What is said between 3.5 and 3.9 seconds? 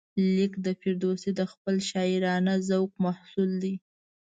دی.